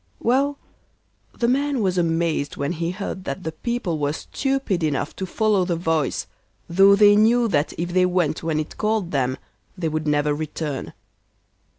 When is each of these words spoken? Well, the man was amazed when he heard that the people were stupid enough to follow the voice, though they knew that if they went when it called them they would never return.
Well, 0.19 0.57
the 1.37 1.47
man 1.47 1.79
was 1.79 1.95
amazed 1.95 2.57
when 2.57 2.71
he 2.71 2.89
heard 2.89 3.23
that 3.25 3.43
the 3.43 3.51
people 3.51 3.99
were 3.99 4.13
stupid 4.13 4.81
enough 4.83 5.15
to 5.17 5.27
follow 5.27 5.63
the 5.63 5.75
voice, 5.75 6.25
though 6.67 6.95
they 6.95 7.15
knew 7.15 7.47
that 7.49 7.73
if 7.77 7.93
they 7.93 8.07
went 8.07 8.41
when 8.41 8.59
it 8.59 8.77
called 8.79 9.11
them 9.11 9.37
they 9.77 9.89
would 9.89 10.07
never 10.07 10.33
return. 10.33 10.93